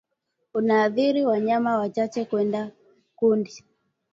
[0.53, 2.67] unaathiri wanyama wachache kwenye
[3.15, 3.63] kundi